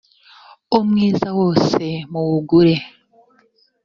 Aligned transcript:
umwiza 0.77 1.29
wose 1.39 1.83
muwugure. 2.11 2.75